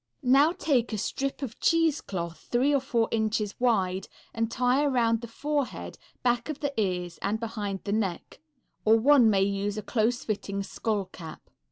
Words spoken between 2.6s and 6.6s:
or four inches wide and tie around the forehead, back of